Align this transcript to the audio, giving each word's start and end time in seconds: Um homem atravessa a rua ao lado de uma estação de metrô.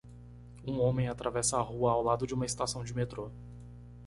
Um 0.65 0.79
homem 0.79 1.07
atravessa 1.07 1.57
a 1.57 1.61
rua 1.61 1.91
ao 1.91 2.01
lado 2.01 2.25
de 2.25 2.33
uma 2.33 2.43
estação 2.43 2.83
de 2.83 2.91
metrô. 2.91 3.29